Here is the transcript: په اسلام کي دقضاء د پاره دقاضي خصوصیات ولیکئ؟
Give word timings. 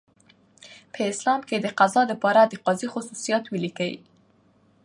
په 0.93 0.99
اسلام 1.11 1.39
کي 1.47 1.55
دقضاء 1.67 2.05
د 2.07 2.13
پاره 2.23 2.43
دقاضي 2.53 2.87
خصوصیات 2.93 3.43
ولیکئ؟ 3.49 3.93